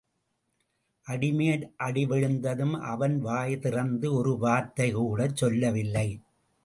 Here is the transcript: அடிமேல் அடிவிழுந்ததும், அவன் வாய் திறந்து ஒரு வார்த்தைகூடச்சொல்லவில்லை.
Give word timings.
அடிமேல் 1.07 1.65
அடிவிழுந்ததும், 1.79 2.73
அவன் 2.83 3.19
வாய் 3.19 3.59
திறந்து 3.59 4.13
ஒரு 4.13 4.33
வார்த்தைகூடச்சொல்லவில்லை. 4.41 6.07